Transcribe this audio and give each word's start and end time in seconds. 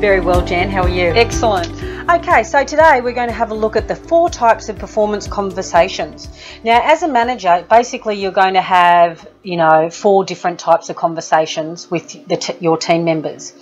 Very 0.00 0.20
well, 0.20 0.40
Jan. 0.42 0.70
How 0.70 0.84
are 0.84 0.88
you? 0.88 1.08
Excellent. 1.08 1.70
Okay, 2.10 2.42
so 2.42 2.64
today 2.64 3.02
we're 3.02 3.12
going 3.12 3.28
to 3.28 3.34
have 3.34 3.50
a 3.50 3.54
look 3.54 3.76
at 3.76 3.86
the 3.86 3.94
four 3.94 4.30
types 4.30 4.70
of 4.70 4.78
performance 4.78 5.26
conversations. 5.26 6.26
Now, 6.64 6.80
as 6.82 7.02
a 7.02 7.08
manager, 7.08 7.66
basically 7.68 8.18
you're 8.18 8.32
going 8.32 8.54
to 8.54 8.62
have, 8.62 9.28
you 9.42 9.58
know, 9.58 9.90
four 9.90 10.24
different 10.24 10.58
types 10.58 10.88
of 10.88 10.96
conversations 10.96 11.90
with 11.90 12.08
t- 12.08 12.56
your 12.60 12.78
team 12.78 13.04
members. 13.04 13.52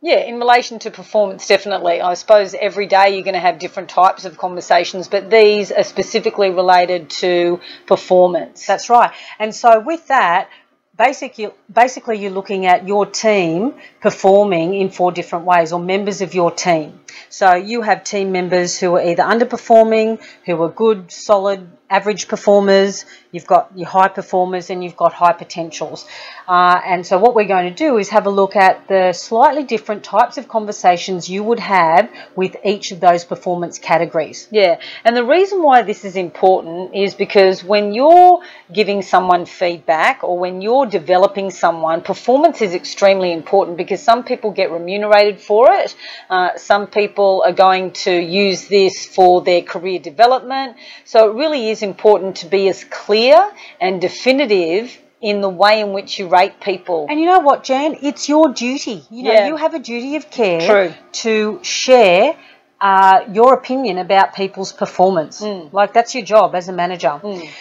Yeah, 0.00 0.18
in 0.18 0.38
relation 0.38 0.78
to 0.80 0.92
performance, 0.92 1.48
definitely. 1.48 2.00
I 2.00 2.14
suppose 2.14 2.54
every 2.54 2.86
day 2.86 3.14
you're 3.14 3.24
going 3.24 3.34
to 3.34 3.40
have 3.40 3.58
different 3.58 3.88
types 3.88 4.26
of 4.26 4.38
conversations, 4.38 5.08
but 5.08 5.28
these 5.28 5.72
are 5.72 5.82
specifically 5.82 6.50
related 6.50 7.10
to 7.24 7.58
performance. 7.86 8.64
That's 8.64 8.88
right. 8.90 9.10
And 9.40 9.52
so 9.52 9.80
with 9.80 10.06
that, 10.06 10.50
basically, 10.96 11.48
basically 11.72 12.18
you're 12.18 12.30
looking 12.30 12.66
at 12.66 12.86
your 12.86 13.06
team 13.06 13.74
performing 14.00 14.74
in 14.74 14.90
four 14.90 15.12
different 15.12 15.44
ways 15.44 15.72
or 15.72 15.80
members 15.80 16.20
of 16.20 16.34
your 16.34 16.50
team. 16.50 17.00
So 17.28 17.54
you 17.54 17.82
have 17.82 18.04
team 18.04 18.32
members 18.32 18.78
who 18.78 18.96
are 18.96 19.02
either 19.02 19.22
underperforming, 19.22 20.22
who 20.44 20.62
are 20.62 20.68
good, 20.68 21.10
solid, 21.10 21.68
average 21.94 22.26
performers, 22.26 23.04
you've 23.30 23.46
got 23.46 23.70
your 23.76 23.88
high 23.88 24.08
performers, 24.08 24.68
and 24.70 24.82
you've 24.82 24.96
got 24.96 25.12
high 25.12 25.32
potentials. 25.32 26.06
Uh, 26.48 26.80
and 26.84 27.06
so, 27.06 27.18
what 27.18 27.34
we're 27.36 27.52
going 27.56 27.68
to 27.72 27.78
do 27.86 27.98
is 27.98 28.08
have 28.08 28.26
a 28.26 28.30
look 28.30 28.56
at 28.56 28.88
the 28.88 29.12
slightly 29.12 29.62
different 29.62 30.02
types 30.02 30.36
of 30.36 30.48
conversations 30.48 31.28
you 31.28 31.42
would 31.44 31.60
have 31.60 32.10
with 32.34 32.56
each 32.64 32.90
of 32.90 32.98
those 33.00 33.24
performance 33.24 33.78
categories. 33.78 34.48
Yeah, 34.50 34.80
and 35.04 35.16
the 35.16 35.24
reason 35.24 35.62
why 35.62 35.82
this 35.82 36.04
is 36.04 36.16
important 36.16 36.94
is 36.94 37.14
because 37.14 37.62
when 37.62 37.94
you're 37.94 38.42
giving 38.72 39.00
someone 39.02 39.46
feedback 39.46 40.24
or 40.24 40.36
when 40.36 40.60
you're 40.60 40.86
developing 40.86 41.50
someone, 41.50 42.02
performance 42.02 42.60
is 42.60 42.74
extremely 42.74 43.32
important 43.32 43.76
because 43.76 44.02
some 44.02 44.24
people 44.24 44.50
get 44.50 44.72
remunerated 44.72 45.40
for 45.40 45.70
it, 45.70 45.94
uh, 46.28 46.50
some 46.56 46.88
people 46.88 47.44
are 47.46 47.52
going 47.52 47.92
to 47.92 48.12
use 48.12 48.66
this 48.66 49.06
for 49.06 49.42
their 49.42 49.62
career 49.62 50.00
development. 50.00 50.76
So, 51.04 51.30
it 51.30 51.34
really 51.34 51.70
is 51.70 51.83
important 51.84 52.36
to 52.38 52.46
be 52.46 52.68
as 52.68 52.82
clear 52.84 53.38
and 53.80 54.00
definitive 54.00 54.98
in 55.20 55.40
the 55.40 55.48
way 55.48 55.80
in 55.80 55.92
which 55.92 56.18
you 56.18 56.28
rate 56.28 56.60
people. 56.60 57.06
And 57.08 57.18
you 57.20 57.26
know 57.26 57.38
what, 57.38 57.64
Jan? 57.64 57.96
It's 58.02 58.28
your 58.28 58.52
duty. 58.52 59.04
You 59.10 59.22
know, 59.22 59.32
Yeah. 59.32 59.46
you 59.46 59.56
have 59.56 59.72
a 59.74 59.78
duty 59.78 60.16
of 60.16 60.30
care 60.30 60.60
True. 60.60 60.94
to 61.22 61.60
share 61.62 62.36
uh, 62.80 63.20
your 63.32 63.54
opinion 63.54 63.96
about 63.96 64.34
people's 64.34 64.70
performance. 64.72 65.40
Mm. 65.40 65.72
Like 65.72 65.94
that's 65.94 66.14
your 66.14 66.24
job 66.24 66.54
as 66.54 66.68
a 66.68 66.72
manager. 66.72 67.18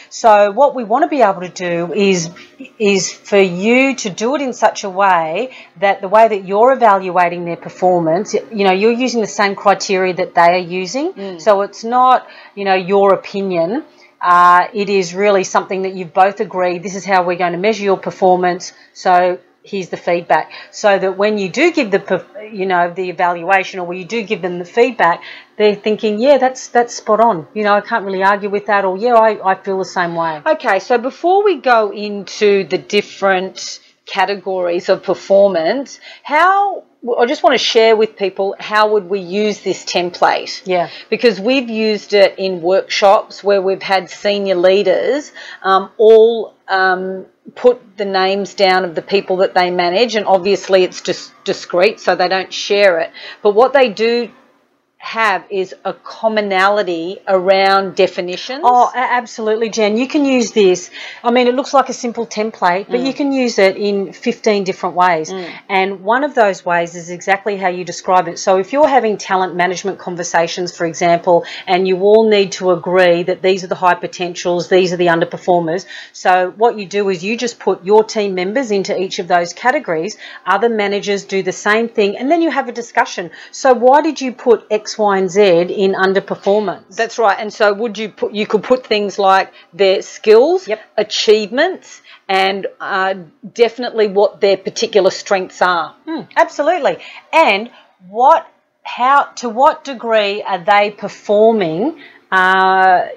So 0.10 0.52
what 0.52 0.76
we 0.76 0.84
want 0.84 1.04
to 1.04 1.08
be 1.08 1.22
able 1.22 1.42
to 1.42 1.56
do 1.70 1.94
is 1.94 2.30
is 2.78 3.14
for 3.14 3.38
you 3.40 3.96
to 3.96 4.10
do 4.10 4.36
it 4.36 4.42
in 4.42 4.52
such 4.52 4.84
a 4.84 4.90
way 4.90 5.52
that 5.80 6.02
the 6.02 6.10
way 6.10 6.28
that 6.28 6.44
you're 6.46 6.74
evaluating 6.74 7.46
their 7.46 7.56
performance, 7.56 8.34
you 8.34 8.66
know, 8.66 8.74
you're 8.74 8.92
using 8.92 9.22
the 9.22 9.28
same 9.42 9.56
criteria 9.56 10.14
that 10.14 10.36
they 10.36 10.50
are 10.60 10.68
using. 10.84 11.14
Mm. 11.14 11.42
So 11.42 11.62
it's 11.62 11.86
not, 11.86 12.28
you 12.56 12.66
know, 12.66 12.76
your 12.76 13.14
opinion. 13.14 13.86
Uh, 14.24 14.70
it 14.74 14.90
is 14.90 15.14
really 15.14 15.44
something 15.44 15.82
that 15.82 15.94
you've 15.94 16.14
both 16.14 16.40
agreed. 16.40 16.82
This 16.82 16.96
is 16.96 17.04
how 17.04 17.24
we're 17.24 17.38
going 17.38 17.52
to 17.52 17.60
measure 17.60 17.84
your 17.84 17.98
performance. 17.98 18.72
So 18.94 19.38
here's 19.64 19.90
the 19.90 19.98
feedback. 19.98 20.52
So 20.72 20.98
that 20.98 21.18
when 21.18 21.38
you 21.38 21.50
do 21.50 21.74
give 21.74 21.92
the, 21.92 22.26
you 22.52 22.66
know, 22.66 22.94
the 22.94 23.10
evaluation, 23.10 23.82
or 23.82 23.86
when 23.86 23.98
you 23.98 24.06
do 24.06 24.24
give 24.24 24.42
them 24.42 24.60
the 24.60 24.66
feedback, 24.66 25.22
they're 25.58 25.76
thinking, 25.76 26.20
yeah, 26.20 26.38
that's 26.38 26.70
that's 26.70 26.96
spot 26.96 27.20
on. 27.20 27.48
You 27.54 27.64
know, 27.64 27.74
I 27.74 27.82
can't 27.82 28.06
really 28.06 28.24
argue 28.24 28.50
with 28.50 28.68
that, 28.68 28.86
or 28.86 28.98
yeah, 28.98 29.16
I, 29.16 29.52
I 29.52 29.56
feel 29.56 29.78
the 29.78 29.86
same 29.86 30.16
way. 30.16 30.42
Okay, 30.46 30.80
so 30.80 30.98
before 30.98 31.44
we 31.44 31.58
go 31.58 31.92
into 31.92 32.66
the 32.66 32.78
different 32.78 33.80
categories 34.06 34.90
of 34.90 35.04
performance, 35.04 36.00
how 36.24 36.84
I 37.20 37.26
just 37.26 37.44
want 37.44 37.54
to 37.54 37.64
share 37.64 37.98
with 37.98 38.16
people 38.16 38.56
how 38.60 38.94
would 38.94 39.10
we 39.10 39.20
use 39.20 39.62
this 39.62 39.84
template? 39.84 40.62
Yeah. 40.66 40.90
Because 41.10 41.40
we've 41.40 41.70
used 41.70 42.14
it 42.14 42.40
in 42.40 42.62
workshops 42.62 43.44
where 43.44 43.62
we've 43.62 43.82
had 43.84 44.10
senior 44.10 44.56
leaders 44.56 45.34
um, 45.64 45.92
all 45.98 46.56
um, 46.70 47.26
put 47.56 47.98
the 47.98 48.06
names 48.06 48.54
down 48.54 48.86
of 48.86 48.96
the 48.96 49.02
people 49.02 49.38
that 49.38 49.54
they 49.54 49.70
manage, 49.70 50.16
and 50.16 50.26
obviously 50.26 50.84
it's 50.84 51.02
just 51.02 51.34
discreet, 51.44 52.00
so 52.00 52.16
they 52.16 52.30
don't 52.30 52.54
share 52.54 53.00
it. 53.00 53.12
But 53.42 53.54
what 53.54 53.74
they 53.74 53.90
do 53.90 54.32
have 55.04 55.44
is 55.50 55.76
a 55.84 55.94
commonality 55.94 57.18
around 57.28 57.94
definitions. 57.94 58.62
Oh, 58.64 58.90
absolutely, 58.96 59.70
Jan. 59.70 59.98
You 59.98 60.08
can 60.08 60.24
use 60.24 60.54
this. 60.54 60.90
I 61.26 61.30
mean, 61.30 61.48
it 61.48 61.56
looks 61.56 61.74
like 61.74 61.90
a 61.90 61.94
simple 61.94 62.26
template, 62.26 62.88
but 62.88 63.02
mm. 63.02 63.08
you 63.08 63.14
can 63.14 63.34
use 63.34 63.60
it 63.60 63.76
in 63.76 64.14
15 64.14 64.64
different 64.64 64.96
ways. 64.96 65.30
Mm. 65.30 65.54
And 65.68 66.04
one 66.04 66.24
of 66.24 66.36
those 66.36 66.64
ways 66.66 66.96
is 66.96 67.10
exactly 67.10 67.58
how 67.58 67.68
you 67.68 67.84
describe 67.84 68.30
it. 68.30 68.40
So 68.40 68.60
if 68.60 68.72
you're 68.72 68.88
having 68.88 69.18
talent 69.18 69.56
management 69.56 70.00
conversations, 70.00 70.76
for 70.76 70.86
example, 70.86 71.46
and 71.68 71.86
you 71.86 72.00
all 72.00 72.30
need 72.30 72.54
to 72.54 72.72
agree 72.72 73.24
that 73.24 73.42
these 73.42 73.66
are 73.66 73.68
the 73.68 73.76
high 73.76 73.96
potentials, 73.96 74.70
these 74.70 74.94
are 74.94 74.98
the 74.98 75.08
underperformers. 75.08 75.86
So 76.14 76.52
what 76.56 76.80
you 76.80 76.86
do 76.86 77.10
is 77.10 77.22
you 77.22 77.36
just 77.36 77.60
put 77.60 77.84
your 77.84 78.06
team 78.06 78.36
members 78.36 78.72
into 78.72 78.98
each 78.98 79.20
of 79.20 79.28
those 79.28 79.52
categories. 79.52 80.18
Other 80.46 80.70
managers 80.70 81.26
do 81.26 81.44
the 81.44 81.52
same 81.52 81.90
thing, 81.90 82.16
and 82.18 82.32
then 82.32 82.42
you 82.42 82.50
have 82.50 82.70
a 82.70 82.72
discussion. 82.72 83.32
So 83.52 83.74
why 83.74 84.02
did 84.02 84.22
you 84.22 84.32
put 84.32 84.66
X, 84.72 84.93
Y, 84.98 85.18
and 85.18 85.30
Z 85.30 85.42
in 85.42 85.94
underperformance? 85.94 86.96
That's 86.96 87.18
right. 87.18 87.38
And 87.40 87.52
so 87.52 87.74
would 87.74 87.98
you 87.98 88.10
put 88.10 88.34
you 88.34 88.46
could 88.48 88.64
put 88.64 88.86
things 88.86 89.20
like 89.20 89.52
their 89.74 90.02
skills, 90.02 90.68
Yep. 90.68 90.82
achievements, 90.98 92.02
and 92.28 92.68
uh, 92.80 93.16
definitely 93.54 94.08
what 94.08 94.42
their 94.42 94.58
particular 94.58 95.12
strengths 95.12 95.62
are. 95.62 95.96
Hmm, 96.06 96.22
absolutely. 96.36 96.98
And 97.32 97.72
what, 98.10 98.48
how, 98.84 99.24
to 99.38 99.50
what 99.50 99.84
degree 99.84 100.42
are 100.42 100.64
they 100.64 100.92
performing 100.92 102.02
uh, 102.34 103.10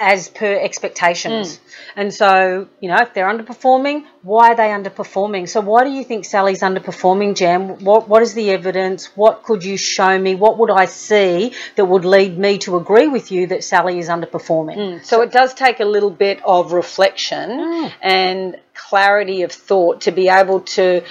as 0.00 0.28
per 0.28 0.58
expectations? 0.58 1.56
Hmm. 1.56 2.00
And 2.00 2.14
so, 2.14 2.66
you 2.80 2.88
know, 2.88 2.96
if 3.00 3.12
they're 3.12 3.28
underperforming, 3.28 4.06
why 4.22 4.52
are 4.52 4.56
they 4.56 4.68
underperforming? 4.68 5.48
So, 5.48 5.60
why 5.60 5.84
do 5.84 5.90
you 5.90 6.02
think 6.02 6.24
Sally's 6.24 6.62
underperforming, 6.62 7.36
Jan? 7.36 7.84
What, 7.84 8.08
what 8.08 8.22
is 8.22 8.32
the 8.32 8.50
evidence? 8.50 9.14
What 9.16 9.42
could 9.42 9.64
you 9.64 9.76
show 9.76 10.18
me? 10.18 10.34
What 10.34 10.58
would 10.58 10.70
I 10.70 10.86
see 10.86 11.52
that 11.76 11.84
would 11.84 12.06
lead 12.06 12.38
me 12.38 12.56
to 12.58 12.76
agree 12.76 13.06
with 13.06 13.30
you 13.30 13.48
that 13.48 13.64
Sally 13.64 13.98
is 13.98 14.08
underperforming? 14.08 14.98
Hmm. 14.98 15.04
So 15.04 15.20
it 15.20 15.30
does 15.30 15.52
take 15.52 15.80
a 15.80 15.84
little 15.84 16.10
bit 16.10 16.40
of 16.42 16.72
reflection 16.72 17.50
hmm. 17.62 17.86
and 18.00 18.56
clarity 18.72 19.42
of 19.42 19.52
thought 19.52 20.02
to 20.02 20.10
be 20.10 20.30
able 20.30 20.60
to 20.60 21.04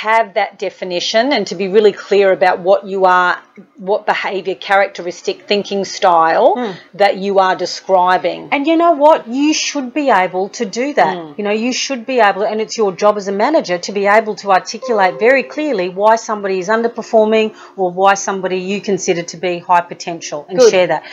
have 0.00 0.34
that 0.34 0.58
definition 0.58 1.32
and 1.32 1.46
to 1.46 1.54
be 1.54 1.68
really 1.68 1.92
clear 1.92 2.32
about 2.32 2.60
what 2.60 2.86
you 2.86 3.04
are, 3.04 3.40
what 3.76 4.06
behaviour, 4.06 4.54
characteristic, 4.54 5.42
thinking 5.42 5.84
style 5.84 6.76
that 6.94 7.18
you 7.18 7.38
are 7.38 7.54
describing. 7.54 8.48
And 8.52 8.66
you 8.66 8.76
know 8.76 8.92
what? 8.92 9.28
You 9.28 9.52
should 9.52 9.92
be 9.92 10.08
able 10.10 10.48
to 10.60 10.64
do 10.64 10.94
that. 10.94 11.16
Hmm. 11.16 11.34
You 11.36 11.44
know, 11.44 11.50
you 11.50 11.72
should 11.72 12.06
be 12.06 12.20
able, 12.20 12.42
and 12.42 12.60
it's 12.60 12.76
your 12.76 12.92
job 12.92 13.16
as 13.16 13.28
a 13.28 13.32
manager 13.32 13.78
to 13.78 13.92
be 13.92 14.06
able 14.06 14.34
to 14.36 14.50
articulate 14.50 15.20
very 15.20 15.42
clearly 15.42 15.88
why 15.88 16.16
somebody 16.16 16.58
is 16.58 16.68
underperforming 16.68 17.54
or 17.76 17.90
why 17.90 18.14
somebody 18.14 18.58
you 18.58 18.80
consider 18.80 19.22
to 19.22 19.36
be 19.36 19.58
high 19.58 19.82
potential 19.82 20.46
and 20.48 20.58
Good. 20.58 20.70
share 20.70 20.86
that. 20.86 21.04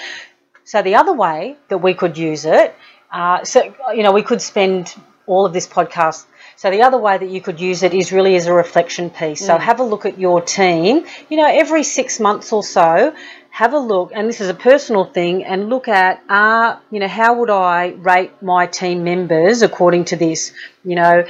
So 0.63 0.81
the 0.81 0.95
other 0.95 1.13
way 1.13 1.57
that 1.67 1.79
we 1.79 1.93
could 1.93 2.17
use 2.17 2.45
it, 2.45 2.75
uh, 3.11 3.43
so 3.43 3.73
you 3.93 4.03
know, 4.03 4.13
we 4.13 4.23
could 4.23 4.41
spend 4.41 4.95
all 5.27 5.45
of 5.45 5.53
this 5.53 5.67
podcast. 5.67 6.25
So 6.61 6.69
the 6.69 6.81
other 6.81 6.97
way 6.97 7.17
that 7.17 7.29
you 7.29 7.39
could 7.39 7.61
use 7.61 7.83
it 7.83 7.93
is 7.93 8.11
really 8.11 8.35
as 8.35 8.45
a 8.45 8.53
reflection 8.53 9.09
piece. 9.09 9.45
So 9.45 9.57
have 9.57 9.79
a 9.79 9.83
look 9.83 10.05
at 10.05 10.19
your 10.19 10.41
team. 10.41 11.05
You 11.29 11.37
know, 11.37 11.47
every 11.47 11.83
six 11.83 12.19
months 12.19 12.51
or 12.51 12.63
so, 12.63 13.15
have 13.49 13.71
a 13.71 13.79
look, 13.79 14.11
and 14.13 14.27
this 14.27 14.41
is 14.41 14.49
a 14.49 14.53
personal 14.53 15.05
thing, 15.05 15.45
and 15.45 15.69
look 15.69 15.87
at, 15.87 16.21
uh, 16.27 16.79
you 16.91 16.99
know, 16.99 17.07
how 17.07 17.39
would 17.39 17.49
I 17.49 17.91
rate 17.91 18.41
my 18.41 18.65
team 18.65 19.05
members 19.05 19.61
according 19.61 20.03
to 20.11 20.17
this? 20.17 20.51
You 20.83 20.95
know, 20.95 21.23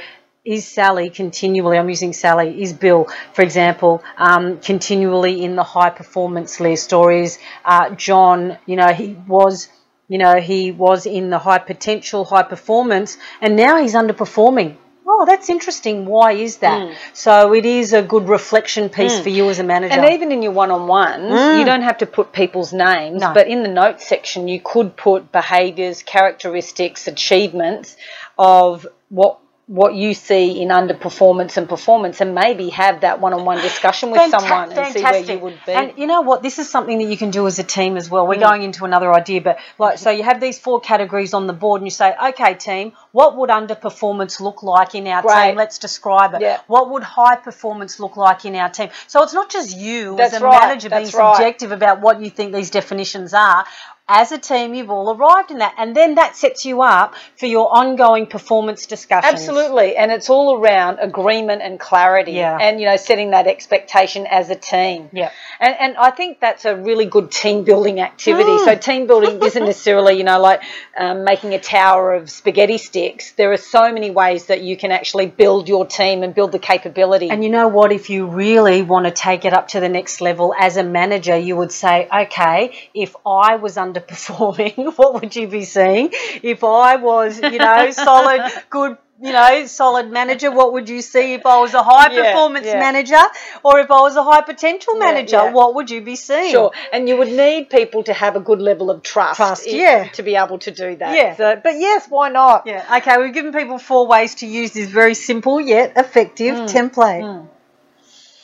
is 0.44 0.66
Sally 0.66 1.10
continually, 1.10 1.78
I'm 1.78 1.88
using 1.88 2.12
Sally, 2.12 2.60
is 2.60 2.72
Bill, 2.72 3.06
for 3.32 3.42
example, 3.42 4.02
um, 4.18 4.58
continually 4.58 5.44
in 5.44 5.54
the 5.54 5.62
high 5.62 5.90
performance 5.90 6.58
list, 6.58 6.92
or 6.92 7.12
is 7.12 7.38
uh, 7.64 7.90
John, 7.90 8.58
you 8.66 8.74
know, 8.74 8.92
he 8.92 9.16
was, 9.28 9.68
you 10.08 10.18
know, 10.18 10.40
he 10.40 10.72
was 10.72 11.06
in 11.06 11.30
the 11.30 11.38
high 11.38 11.58
potential, 11.58 12.24
high 12.24 12.42
performance, 12.42 13.16
and 13.40 13.54
now 13.54 13.80
he's 13.80 13.94
underperforming. 13.94 14.76
Oh, 15.20 15.26
that's 15.26 15.50
interesting. 15.50 16.06
Why 16.06 16.32
is 16.32 16.56
that? 16.58 16.80
Mm. 16.80 16.94
So 17.12 17.52
it 17.52 17.66
is 17.66 17.92
a 17.92 18.00
good 18.00 18.26
reflection 18.26 18.88
piece 18.88 19.16
mm. 19.16 19.22
for 19.22 19.28
you 19.28 19.50
as 19.50 19.58
a 19.58 19.62
manager. 19.62 19.92
And 19.92 20.14
even 20.14 20.32
in 20.32 20.40
your 20.40 20.52
one-on-ones, 20.52 21.28
you 21.28 21.62
mm. 21.62 21.66
don't 21.66 21.82
have 21.82 21.98
to 21.98 22.06
put 22.06 22.32
people's 22.32 22.72
names, 22.72 23.20
No. 23.20 23.34
but 23.34 23.46
in 23.46 23.62
the 23.62 23.68
notes 23.68 24.08
section, 24.08 24.48
you 24.48 24.62
could 24.64 24.96
put 24.96 25.30
behaviours, 25.30 26.02
characteristics, 26.02 27.06
achievements 27.06 27.98
of 28.38 28.86
what 29.10 29.39
what 29.70 29.94
you 29.94 30.14
see 30.14 30.60
in 30.60 30.70
underperformance 30.70 31.56
and 31.56 31.68
performance, 31.68 32.20
and 32.20 32.34
maybe 32.34 32.70
have 32.70 33.02
that 33.02 33.20
one-on-one 33.20 33.58
discussion 33.58 34.10
with 34.10 34.20
Fanta- 34.20 34.40
someone 34.40 34.72
and 34.72 34.92
see 34.92 35.00
where 35.00 35.20
you 35.20 35.38
would 35.38 35.60
be. 35.64 35.70
And 35.70 35.92
you 35.96 36.08
know 36.08 36.22
what? 36.22 36.42
This 36.42 36.58
is 36.58 36.68
something 36.68 36.98
that 36.98 37.04
you 37.04 37.16
can 37.16 37.30
do 37.30 37.46
as 37.46 37.60
a 37.60 37.62
team 37.62 37.96
as 37.96 38.10
well. 38.10 38.26
We're 38.26 38.34
Mm. 38.34 38.48
going 38.50 38.62
into 38.64 38.84
another 38.84 39.14
idea, 39.14 39.40
but 39.40 39.60
like, 39.78 39.98
so 39.98 40.10
you 40.10 40.24
have 40.24 40.40
these 40.40 40.58
four 40.58 40.80
categories 40.80 41.34
on 41.34 41.46
the 41.46 41.52
board, 41.52 41.80
and 41.82 41.86
you 41.86 41.92
say, 41.92 42.12
okay, 42.30 42.54
team, 42.54 42.94
what 43.12 43.36
would 43.36 43.48
underperformance 43.48 44.40
look 44.40 44.64
like 44.64 44.96
in 44.96 45.06
our 45.06 45.22
Great. 45.22 45.50
team? 45.50 45.56
Let's 45.56 45.78
describe 45.78 46.34
it. 46.34 46.40
Yeah. 46.40 46.58
What 46.66 46.90
would 46.90 47.04
high 47.04 47.36
performance 47.36 48.00
look 48.00 48.16
like 48.16 48.44
in 48.44 48.56
our 48.56 48.70
team? 48.70 48.88
So 49.06 49.22
it's 49.22 49.34
not 49.34 49.50
just 49.50 49.76
you 49.76 50.16
That's 50.16 50.34
as 50.34 50.42
a 50.42 50.44
right, 50.44 50.60
manager 50.62 50.90
being 50.90 51.02
right. 51.02 51.36
subjective 51.36 51.70
about 51.70 52.00
what 52.00 52.20
you 52.20 52.28
think 52.30 52.52
these 52.52 52.70
definitions 52.70 53.34
are. 53.34 53.64
As 54.12 54.32
a 54.32 54.38
team, 54.38 54.74
you've 54.74 54.90
all 54.90 55.14
arrived 55.14 55.52
in 55.52 55.58
that, 55.58 55.72
and 55.78 55.94
then 55.94 56.16
that 56.16 56.34
sets 56.34 56.64
you 56.64 56.82
up 56.82 57.14
for 57.36 57.46
your 57.46 57.72
ongoing 57.72 58.26
performance 58.26 58.86
discussions. 58.86 59.32
Absolutely, 59.32 59.94
and 59.96 60.10
it's 60.10 60.28
all 60.28 60.58
around 60.58 60.98
agreement 60.98 61.62
and 61.62 61.78
clarity, 61.78 62.32
Yeah. 62.32 62.58
and 62.60 62.80
you 62.80 62.86
know 62.86 62.96
setting 62.96 63.30
that 63.30 63.46
expectation 63.46 64.26
as 64.26 64.50
a 64.50 64.56
team. 64.56 65.10
Yeah. 65.12 65.30
and 65.60 65.76
and 65.78 65.96
I 65.96 66.10
think 66.10 66.40
that's 66.40 66.64
a 66.64 66.74
really 66.74 67.04
good 67.04 67.30
team 67.30 67.62
building 67.62 68.00
activity. 68.00 68.50
Mm. 68.50 68.64
So 68.64 68.74
team 68.74 69.06
building 69.06 69.40
isn't 69.48 69.64
necessarily 69.64 70.18
you 70.18 70.24
know 70.24 70.40
like 70.40 70.60
um, 70.98 71.22
making 71.22 71.54
a 71.54 71.60
tower 71.60 72.14
of 72.14 72.28
spaghetti 72.30 72.78
sticks. 72.78 73.30
There 73.32 73.52
are 73.52 73.56
so 73.56 73.92
many 73.92 74.10
ways 74.10 74.46
that 74.46 74.62
you 74.62 74.76
can 74.76 74.90
actually 74.90 75.26
build 75.26 75.68
your 75.68 75.86
team 75.86 76.24
and 76.24 76.34
build 76.34 76.50
the 76.50 76.58
capability. 76.58 77.30
And 77.30 77.44
you 77.44 77.50
know 77.50 77.68
what? 77.68 77.92
If 77.92 78.10
you 78.10 78.26
really 78.26 78.82
want 78.82 79.06
to 79.06 79.12
take 79.12 79.44
it 79.44 79.52
up 79.52 79.68
to 79.68 79.78
the 79.78 79.88
next 79.88 80.20
level 80.20 80.52
as 80.58 80.76
a 80.76 80.82
manager, 80.82 81.36
you 81.36 81.54
would 81.54 81.70
say, 81.70 82.08
okay, 82.12 82.90
if 82.92 83.14
I 83.24 83.56
was 83.56 83.76
underperforming, 84.00 84.96
what 84.98 85.14
would 85.14 85.34
you 85.36 85.48
be 85.48 85.64
seeing? 85.64 86.10
If 86.42 86.64
I 86.64 86.96
was, 86.96 87.40
you 87.40 87.58
know, 87.58 87.90
solid, 87.90 88.50
good, 88.70 88.96
you 89.22 89.32
know, 89.32 89.66
solid 89.66 90.10
manager, 90.10 90.50
what 90.50 90.72
would 90.72 90.88
you 90.88 91.02
see 91.02 91.34
if 91.34 91.44
I 91.44 91.60
was 91.60 91.74
a 91.74 91.82
high 91.82 92.10
Yeah, 92.12 92.32
performance 92.32 92.66
yeah. 92.66 92.78
manager 92.80 93.20
or 93.62 93.78
if 93.80 93.90
I 93.90 94.00
was 94.00 94.16
a 94.16 94.22
high 94.22 94.40
potential 94.40 94.94
manager? 94.96 95.36
yeah. 95.36 95.52
What 95.52 95.74
would 95.74 95.90
you 95.90 96.00
be 96.00 96.16
seeing? 96.16 96.50
Sure, 96.52 96.70
and 96.92 97.06
you 97.08 97.16
would 97.18 97.28
need 97.28 97.68
people 97.70 98.02
to 98.04 98.12
have 98.14 98.36
a 98.36 98.40
good 98.40 98.62
level 98.62 98.90
of 98.90 99.02
trust, 99.02 99.36
Trust, 99.36 99.66
i- 99.68 99.72
yeah. 99.72 100.04
to 100.14 100.22
be 100.22 100.36
able 100.36 100.58
to 100.60 100.70
do 100.70 100.96
that. 100.96 101.14
Yeah. 101.14 101.36
So, 101.36 101.60
but 101.62 101.74
yes, 101.78 102.06
why 102.08 102.30
not? 102.30 102.66
Yeah, 102.66 102.82
okay, 102.98 103.18
we've 103.18 103.34
given 103.34 103.52
people 103.52 103.78
four 103.78 104.06
ways 104.06 104.36
to 104.36 104.46
use 104.46 104.72
this 104.72 104.88
very 104.88 105.14
simple 105.14 105.60
yet 105.60 105.92
effective 105.96 106.54
Mm. 106.56 106.68
template. 106.72 107.46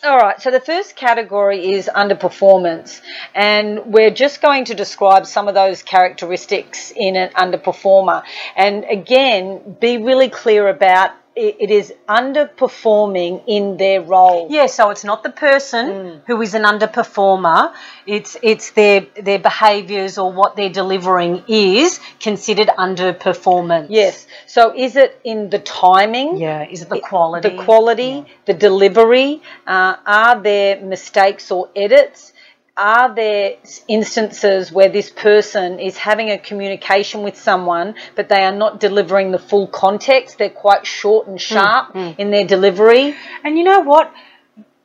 All 0.07 0.19
right, 0.19 0.41
so 0.41 0.53
the 0.53 0.61
first 0.61 0.95
category 0.95 1.73
is 1.73 1.91
underperformance, 1.93 3.01
and 3.35 3.87
we're 3.87 4.13
just 4.13 4.41
going 4.41 4.67
to 4.67 4.75
describe 4.77 5.27
some 5.27 5.49
of 5.49 5.55
those 5.55 5.83
characteristics 5.83 6.93
in 6.95 7.17
an 7.17 7.31
underperformer. 7.31 8.23
And 8.55 8.85
again, 8.89 9.77
be 9.81 9.99
really 9.99 10.29
clear 10.29 10.69
about 10.69 11.11
it, 11.37 11.71
is 11.71 11.93
underperforming 12.09 13.43
in 13.47 13.77
their 13.77 14.01
role. 14.01 14.49
Yeah, 14.51 14.67
so 14.67 14.91
it's 14.91 15.05
not 15.05 15.23
the 15.23 15.31
person 15.31 15.87
Mm. 15.87 16.21
who 16.27 16.41
is 16.43 16.55
an 16.55 16.63
underperformer. 16.63 17.73
It's 18.07 18.37
it's 18.43 18.71
their 18.71 19.07
their 19.23 19.39
behaviours 19.39 20.19
or 20.19 20.33
what 20.33 20.57
they're 20.57 20.77
delivering 20.83 21.45
is 21.49 22.01
considered 22.21 22.69
underperformance. 22.69 23.87
Yes. 23.91 24.27
So 24.47 24.73
is 24.75 24.97
it 24.97 25.21
in 25.25 25.51
the 25.51 25.59
timing? 25.59 26.39
Yeah. 26.39 26.67
Is 26.69 26.83
it 26.83 26.89
the 26.89 27.01
quality? 27.01 27.49
The 27.49 27.63
quality, 27.65 28.25
the 28.47 28.55
delivery. 28.55 29.43
Uh, 29.67 29.97
are 30.07 30.41
there 30.41 30.81
mistakes 30.81 31.51
or 31.51 31.69
edits? 31.77 32.33
Are 32.77 33.15
there 33.15 33.55
instances 33.89 34.71
where 34.71 34.91
this 34.91 35.09
person 35.09 35.81
is 35.81 35.97
having 35.97 36.31
a 36.31 36.37
communication 36.37 37.23
with 37.23 37.39
someone, 37.39 37.95
but 38.15 38.29
they 38.29 38.45
are 38.45 38.55
not 38.55 38.81
delivering 38.81 39.31
the 39.31 39.39
full 39.39 39.67
context? 39.67 40.37
They're 40.37 40.51
quite 40.51 40.87
short 40.87 41.27
and 41.27 41.37
hmm, 41.37 41.55
sharp 41.55 41.93
hmm. 41.93 42.11
in 42.19 42.31
their 42.31 42.47
delivery. 42.47 43.15
And 43.43 43.57
you 43.57 43.65
know 43.65 43.81
what? 43.81 44.13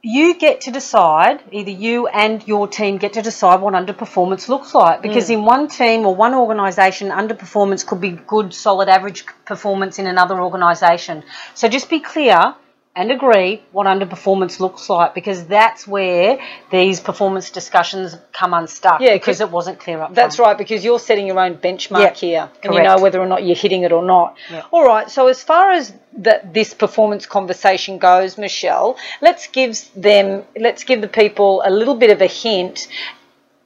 You 0.04 0.40
get 0.40 0.62
to 0.62 0.72
decide, 0.72 1.44
either 1.52 1.70
you 1.70 2.08
and 2.08 2.48
your 2.48 2.68
team 2.68 2.98
get 2.98 3.14
to 3.14 3.22
decide 3.22 3.60
what 3.60 3.74
underperformance 3.74 4.48
looks 4.48 4.74
like. 4.74 5.02
Because 5.02 5.28
hmm. 5.28 5.34
in 5.34 5.46
one 5.46 5.68
team 5.68 6.06
or 6.06 6.16
one 6.16 6.34
organisation, 6.34 7.10
underperformance 7.10 7.86
could 7.86 8.00
be 8.00 8.12
good, 8.12 8.54
solid, 8.54 8.88
average 8.88 9.26
performance 9.46 10.00
in 10.00 10.08
another 10.08 10.42
organisation. 10.42 11.24
So 11.56 11.68
just 11.68 11.90
be 11.90 12.00
clear 12.00 12.56
and 12.94 13.10
agree 13.10 13.64
what 13.72 13.88
underperformance 13.88 14.60
looks 14.60 14.90
like 14.90 15.14
because 15.16 15.46
that's 15.46 15.88
where 15.88 16.38
these 16.72 17.00
performance 17.00 17.50
discussions 17.50 18.18
come 18.34 18.54
unstuck 18.54 19.00
Yeah, 19.00 19.14
because 19.14 19.38
'cause 19.38 19.42
it 19.42 19.50
wasn't 19.50 19.80
clear 19.80 20.02
up 20.02 20.14
That's 20.14 20.36
front. 20.36 20.48
right, 20.50 20.58
because 20.58 20.84
you're 20.84 21.00
setting 21.00 21.26
your 21.26 21.40
own 21.40 21.56
benchmark 21.56 22.00
Yep, 22.02 22.18
here, 22.18 22.50
and 22.64 22.74
you 22.74 22.82
know 22.82 22.98
whether 22.98 23.22
or 23.22 23.28
not 23.28 23.44
you're 23.44 23.56
hitting 23.56 23.84
it 23.84 23.94
or 23.94 24.04
not. 24.04 24.36
Yep. 24.52 24.66
All 24.72 24.86
right. 24.86 25.10
So 25.10 25.28
as 25.28 25.42
far 25.42 25.72
as 25.72 25.94
that 26.18 26.54
this 26.54 26.74
performance 26.74 27.26
conversation 27.26 27.98
goes, 27.98 28.38
Michelle, 28.38 28.98
let's 29.22 29.48
give 29.48 29.80
them, 29.96 30.44
let's 30.60 30.84
give 30.84 31.00
the 31.00 31.08
people 31.08 31.62
a 31.66 31.72
little 31.72 31.96
bit 31.96 32.10
of 32.10 32.22
a 32.22 32.28
hint 32.28 32.88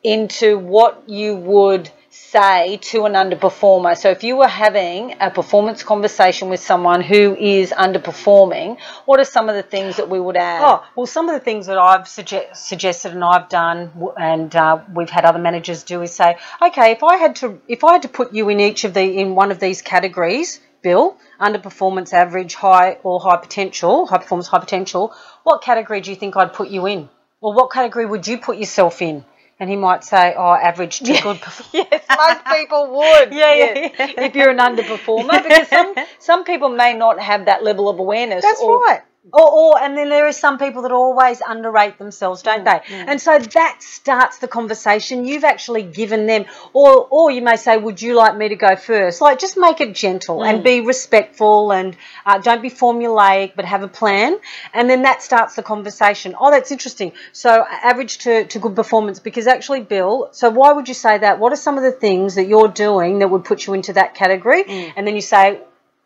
into 0.04 0.60
what 0.60 1.01
you 1.07 1.36
would 1.36 1.89
say 2.16 2.78
to 2.78 3.06
an 3.06 3.14
underperformer. 3.14 3.98
So 3.98 4.10
if 4.10 4.24
you 4.24 4.38
were 4.38 4.48
having 4.48 5.16
a 5.20 5.30
performance 5.30 5.84
conversation 5.84 6.50
with 6.50 6.60
someone 6.60 7.02
who 7.02 7.36
is 7.36 7.72
underperforming, 7.72 8.78
what 9.06 9.20
are 9.20 9.26
some 9.26 9.50
of 9.50 9.56
the 9.56 9.64
things 9.64 9.98
that 9.98 10.10
we 10.10 10.20
would 10.20 10.38
add? 10.38 10.62
Oh, 10.64 10.84
well, 10.96 11.06
some 11.06 11.28
of 11.28 11.34
the 11.34 11.44
things 11.44 11.68
that 11.68 11.78
I've 11.78 12.04
suge- 12.04 12.56
suggested 12.56 13.14
and 13.14 13.24
I've 13.24 13.50
done, 13.50 13.92
and 14.18 14.56
uh, 14.56 14.80
we've 14.94 15.10
had 15.10 15.26
other 15.26 15.40
managers 15.40 15.84
do, 15.84 16.02
is 16.02 16.14
say, 16.14 16.38
okay, 16.62 16.92
if 16.92 17.04
I 17.04 17.18
had 17.18 17.36
to, 17.38 17.62
if 17.68 17.84
I 17.84 17.94
had 17.94 18.04
to 18.04 18.10
put 18.10 18.34
you 18.34 18.50
in 18.50 18.60
each 18.60 18.84
of 18.86 18.94
the 18.94 19.04
in 19.04 19.36
one 19.36 19.52
of 19.52 19.60
these 19.60 19.82
categories, 19.82 20.62
Bill, 20.82 21.18
underperformance, 21.42 22.14
average, 22.14 22.54
high, 22.56 22.98
or 23.04 23.20
high 23.20 23.38
potential, 23.38 24.06
high 24.06 24.20
performance, 24.20 24.48
high 24.48 24.60
potential, 24.60 25.14
what 25.44 25.64
category 25.64 26.00
do 26.00 26.12
you 26.12 26.16
think 26.16 26.38
I'd 26.38 26.54
put 26.54 26.70
you 26.70 26.86
in? 26.86 27.10
Or 27.42 27.54
what 27.54 27.72
category 27.72 28.06
would 28.06 28.28
you 28.28 28.38
put 28.38 28.58
yourself 28.58 29.02
in? 29.02 29.26
And 29.60 29.69
he 29.69 29.78
might 29.78 30.04
say, 30.04 30.34
oh, 30.38 30.54
average 30.54 31.00
to 31.00 31.13
good. 31.22 31.40
Yes, 31.74 32.04
most 32.10 32.46
people 32.46 32.88
would. 32.98 33.31
Yeah, 33.34 33.54
yeah, 33.54 33.74
yeah. 33.98 34.25
If 34.25 34.36
you're 34.36 34.50
an 34.50 34.57
underperformer, 34.57 35.44
because 35.44 35.68
some 35.69 35.96
some 36.19 36.44
people 36.44 36.69
may 36.69 36.94
not 36.94 37.19
have 37.19 37.46
that 37.46 37.63
level 37.63 37.88
of 37.88 38.00
awareness. 38.00 38.44
That's 38.44 38.62
or- 38.62 38.80
right. 38.81 39.02
Or, 39.33 39.51
or 39.51 39.81
and 39.81 39.98
then 39.98 40.10
there 40.10 40.27
are 40.27 40.31
some 40.31 40.57
people 40.57 40.83
that 40.83 40.92
always 40.92 41.42
underrate 41.42 41.98
themselves, 41.98 42.44
don't 42.44 42.63
mm, 42.63 42.66
they? 42.66 42.96
Mm. 42.96 43.05
And 43.08 43.22
so 43.22 43.39
that 43.39 43.82
starts 43.82 44.38
the 44.38 44.48
conversation. 44.48 45.25
You've 45.25 45.44
actually 45.44 45.84
given 45.84 46.27
them, 46.27 46.46
or 46.74 47.08
or 47.10 47.32
you 47.32 47.41
may 47.41 47.55
say, 47.55 47.77
"Would 47.77 48.01
you 48.01 48.15
like 48.15 48.38
me 48.38 48.50
to 48.50 48.55
go 48.55 48.75
first? 48.75 49.22
Like, 49.22 49.39
just 49.39 49.58
make 49.58 49.82
it 49.82 49.96
gentle 49.96 50.44
and 50.44 50.60
mm. 50.60 50.63
be 50.63 50.82
respectful, 50.82 51.72
and 51.72 51.98
uh, 52.25 52.38
don't 52.38 52.62
be 52.62 52.70
formulaic, 52.70 53.53
but 53.55 53.65
have 53.65 53.84
a 53.84 53.88
plan. 53.88 54.38
And 54.74 54.89
then 54.89 55.01
that 55.03 55.24
starts 55.24 55.55
the 55.55 55.63
conversation. 55.63 56.36
Oh, 56.39 56.51
that's 56.51 56.72
interesting. 56.72 57.12
So 57.32 57.65
average 57.70 58.20
to, 58.20 58.46
to 58.46 58.60
good 58.60 58.75
performance, 58.75 59.20
because 59.20 59.48
actually, 59.48 59.82
Bill. 59.82 60.29
So 60.32 60.50
why 60.50 60.74
would 60.74 60.88
you 60.88 60.94
say 60.94 61.17
that? 61.17 61.39
What 61.39 61.51
are 61.51 61.58
some 61.58 61.77
of 61.77 61.84
the 61.84 61.91
things 61.91 62.36
that 62.36 62.46
you're 62.46 62.67
doing 62.67 63.20
that 63.20 63.29
would 63.29 63.44
put 63.44 63.65
you 63.65 63.74
into 63.74 63.94
that 63.94 64.13
category? 64.15 64.63
And 64.96 65.08
then 65.08 65.15
you 65.15 65.22
say, 65.22 65.62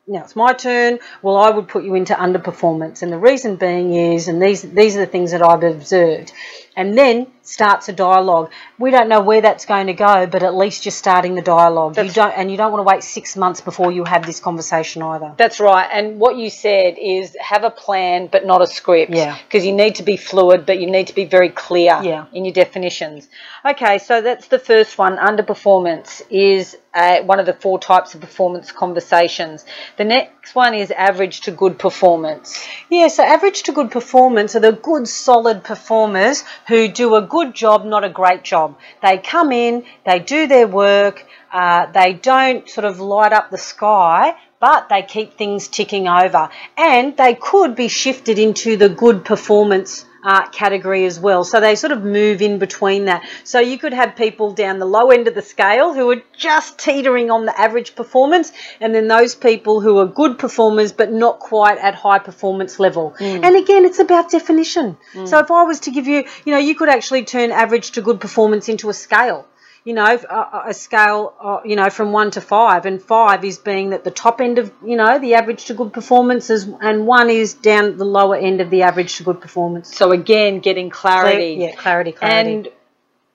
now 0.10 0.24
it's 0.24 0.36
my 0.36 0.54
turn. 0.54 1.00
Well, 1.22 1.38
I 1.38 1.52
would 1.52 1.68
put 1.68 1.84
you 1.84 1.94
into 1.96 2.14
underperformance, 2.16 3.04
and 3.04 3.12
the 3.12 3.18
reason 3.18 3.56
being 3.56 3.94
is, 3.94 4.28
and 4.28 4.42
these 4.42 4.64
these 4.64 4.98
are 4.98 5.02
the 5.02 5.06
things 5.06 5.32
that 5.32 5.42
I've 5.42 5.64
observed, 5.64 6.34
and 6.76 6.98
then 6.98 7.28
starts 7.50 7.90
a 7.90 7.94
dialogue. 7.94 8.52
We 8.78 8.92
don't 8.92 9.10
know 9.10 9.22
where 9.22 9.42
that's 9.42 9.66
going 9.66 9.88
to 9.88 9.94
go, 9.94 10.28
but 10.28 10.44
at 10.44 10.54
least 10.56 10.86
you're 10.86 10.92
starting 10.92 11.34
the 11.36 11.42
dialogue. 11.42 11.98
you 11.98 12.12
don't, 12.12 12.32
and 12.32 12.52
you 12.52 12.58
don't 12.58 12.72
want 12.72 12.80
to 12.82 12.84
wait 12.96 13.04
six 13.04 13.36
months 13.36 13.60
before 13.60 13.92
you 13.92 14.04
have 14.06 14.26
this 14.26 14.40
conversation 14.40 15.02
either. 15.02 15.34
That's 15.36 15.60
right. 15.60 15.90
And 15.92 16.20
what 16.20 16.38
you 16.38 16.50
said 16.52 16.98
is 17.02 17.36
have 17.42 17.64
a 17.64 17.72
plan, 17.72 18.28
but 18.32 18.46
not 18.46 18.62
a 18.62 18.68
script. 18.68 19.12
Yeah. 19.14 19.38
Because 19.46 19.66
you 19.66 19.74
need 19.74 19.96
to 19.96 20.04
be 20.04 20.16
fluid, 20.16 20.66
but 20.68 20.80
you 20.80 20.90
need 20.92 21.08
to 21.08 21.16
be 21.16 21.26
very 21.26 21.50
clear 21.50 22.00
Yeah. 22.04 22.26
in 22.34 22.46
your 22.46 22.54
definitions. 22.54 23.28
Okay, 23.66 23.98
so 23.98 24.22
that's 24.22 24.48
the 24.48 24.60
first 24.60 24.98
one. 24.98 25.18
Underperformance 25.18 26.22
is 26.30 26.78
uh, 26.94 27.22
one 27.22 27.40
of 27.40 27.46
the 27.46 27.54
four 27.54 27.80
types 27.80 28.16
of 28.16 28.22
performance 28.22 28.72
conversations. 28.72 29.66
The 29.98 30.06
next 30.06 30.56
one 30.56 30.74
is 30.74 30.92
average 30.92 31.42
to 31.42 31.52
good 31.52 31.78
performance. 31.78 32.68
Yeah, 32.90 33.08
so 33.10 33.24
average 33.24 33.64
to 33.64 33.72
good 33.72 33.92
performance 33.92 34.56
are 34.56 34.60
the 34.60 34.72
good, 34.72 35.08
solid 35.08 35.64
performers 35.64 36.44
who 36.68 36.88
do 36.88 37.16
a 37.16 37.22
good 37.22 37.39
job, 37.46 37.86
not 37.86 38.04
a 38.04 38.10
great 38.10 38.44
job. 38.44 38.78
They 39.02 39.18
come 39.18 39.52
in, 39.52 39.86
they 40.06 40.20
do 40.20 40.48
their 40.48 40.68
work, 40.68 41.26
uh, 41.52 41.92
they 41.92 42.14
don't 42.14 42.70
sort 42.70 42.86
of 42.86 43.00
light 43.00 43.34
up 43.34 43.50
the 43.50 43.58
sky, 43.58 44.36
but 44.60 44.90
they 44.90 45.02
keep 45.02 45.34
things 45.34 45.68
ticking 45.68 46.08
over. 46.08 46.50
And 46.78 47.16
they 47.18 47.36
could 47.36 47.76
be 47.76 47.88
shifted 47.88 48.38
into 48.38 48.78
the 48.78 48.90
good 48.90 49.26
performance 49.26 50.06
uh, 50.24 50.50
category 50.50 51.06
as 51.06 51.20
well. 51.20 51.44
So 51.44 51.60
they 51.60 51.76
sort 51.76 51.92
of 51.92 52.04
move 52.04 52.42
in 52.42 52.60
between 52.60 53.06
that. 53.06 53.28
So 53.44 53.60
you 53.60 53.78
could 53.78 53.94
have 53.94 54.16
people 54.16 54.52
down 54.52 54.80
the 54.80 54.86
low 54.86 55.12
end 55.12 55.28
of 55.28 55.36
the 55.36 55.42
scale 55.42 55.94
who 55.94 56.10
are 56.12 56.22
just 56.38 56.78
teetering 56.78 57.32
on 57.32 57.46
the 57.46 57.60
average 57.60 57.96
performance, 57.96 58.52
and 58.80 58.94
then 58.94 59.08
those 59.08 59.36
people 59.36 59.82
who 59.82 59.98
are 60.00 60.06
good 60.06 60.38
performers 60.38 60.92
but 60.92 61.12
not 61.12 61.40
quite 61.40 61.78
at 61.78 61.96
high 61.96 62.20
performance 62.20 62.80
level. 62.80 63.16
Mm. 63.20 63.44
And 63.44 63.56
again, 63.56 63.86
it's 63.86 64.00
about 64.00 64.32
definition. 64.32 64.98
Mm. 65.14 65.28
So 65.28 65.40
if 65.40 65.52
I 65.52 65.64
was 65.64 65.82
to 65.82 65.92
give 65.92 66.08
you, 66.08 66.26
you 66.46 66.54
know, 66.54 66.60
you 66.60 66.76
could 66.76 66.90
actually 66.90 67.26
turn 67.26 67.52
average 67.52 67.92
to 67.92 68.02
good 68.02 68.20
performance 68.20 68.70
into 68.70 68.90
a 68.90 68.94
scale 68.94 69.46
you 69.90 69.96
know, 69.96 70.06
a, 70.06 70.62
a 70.68 70.74
scale, 70.76 71.34
uh, 71.42 71.62
you 71.66 71.76
know, 71.76 71.90
from 71.90 72.12
one 72.12 72.30
to 72.30 72.42
five, 72.42 72.86
and 72.86 73.02
five 73.02 73.44
is 73.44 73.58
being 73.58 73.92
at 73.92 74.04
the 74.04 74.12
top 74.12 74.40
end 74.40 74.60
of, 74.60 74.72
you 74.86 74.96
know, 74.96 75.18
the 75.18 75.34
average 75.34 75.66
to 75.66 75.74
good 75.74 75.92
performances, 75.92 76.70
and 76.80 77.08
one 77.08 77.32
is 77.32 77.56
down 77.56 77.98
the 77.98 78.06
lower 78.06 78.36
end 78.36 78.62
of 78.62 78.70
the 78.70 78.84
average 78.84 79.16
to 79.16 79.24
good 79.24 79.42
performance. 79.42 79.96
So 79.96 80.12
again, 80.12 80.60
getting 80.60 80.92
clarity. 80.92 81.58
Yeah, 81.60 81.72
clarity, 81.72 82.12
clarity. 82.12 82.52
And 82.52 82.68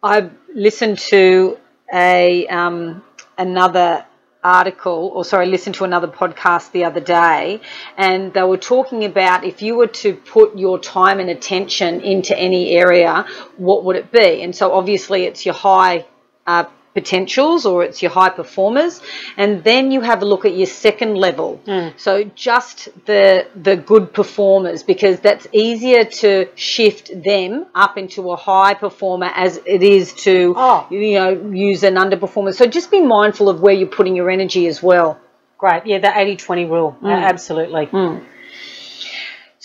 I 0.01 0.31
listened 0.55 0.99
to 1.11 1.59
a 1.93 2.47
um, 2.47 3.03
another 3.37 4.07
article, 4.45 5.11
or 5.13 5.25
sorry, 5.25 5.47
listened 5.47 5.75
to 5.75 5.83
another 5.83 6.07
podcast 6.07 6.71
the 6.71 6.85
other 6.85 7.01
day, 7.01 7.61
and 7.97 8.33
they 8.33 8.45
were 8.45 8.59
talking 8.59 9.05
about 9.05 9.43
if 9.43 9.61
you 9.61 9.75
were 9.75 9.89
to 10.05 10.15
put 10.15 10.57
your 10.57 10.79
time 10.79 11.19
and 11.19 11.31
attention 11.31 12.01
into 12.01 12.39
any 12.39 12.71
area, 12.71 13.27
what 13.57 13.83
would 13.83 13.97
it 13.97 14.13
be? 14.13 14.41
And 14.45 14.55
so 14.55 14.73
obviously 14.73 15.25
it's 15.25 15.45
your 15.45 15.57
high 15.57 16.07
uh, 16.47 16.65
potentials 16.95 17.67
or 17.67 17.83
it's 17.83 18.01
your 18.01 18.11
high 18.11 18.31
performers 18.31 19.01
and 19.37 19.65
then 19.65 19.91
you 19.91 20.01
have 20.01 20.23
a 20.23 20.25
look 20.25 20.45
at 20.45 20.57
your 20.57 20.67
second 20.67 21.17
level 21.17 21.61
mm. 21.67 21.93
so 21.99 22.23
just 22.37 22.89
the 23.07 23.47
the 23.57 23.77
good 23.77 24.13
performers 24.15 24.85
because 24.85 25.19
that's 25.19 25.47
easier 25.53 26.05
to 26.05 26.49
shift 26.55 27.11
them 27.23 27.67
up 27.75 27.99
into 27.99 28.31
a 28.31 28.37
high 28.37 28.75
performer 28.75 29.29
as 29.35 29.61
it 29.67 29.83
is 29.83 30.15
to 30.15 30.55
oh. 30.57 30.87
you 30.89 31.15
know 31.15 31.31
use 31.53 31.83
an 31.83 31.95
underperformer 31.95 32.55
so 32.55 32.65
just 32.65 32.93
be 32.93 33.01
mindful 33.01 33.49
of 33.49 33.61
where 33.61 33.75
you're 33.75 33.89
putting 33.89 34.15
your 34.15 34.31
energy 34.31 34.69
as 34.69 34.81
well 34.81 35.19
great 35.59 35.85
yeah 35.87 35.99
the 35.99 36.07
80-20 36.07 36.71
rule 36.71 36.97
mm. 37.03 37.11
absolutely 37.11 37.87
mm. 37.87 38.25